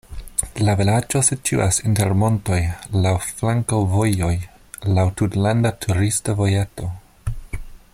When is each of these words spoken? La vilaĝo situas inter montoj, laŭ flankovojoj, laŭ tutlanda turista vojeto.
La 0.67 0.73
vilaĝo 0.77 1.19
situas 1.27 1.77
inter 1.89 2.15
montoj, 2.23 2.57
laŭ 3.05 3.13
flankovojoj, 3.27 4.33
laŭ 4.97 5.07
tutlanda 5.21 5.77
turista 5.87 6.39
vojeto. 6.43 6.93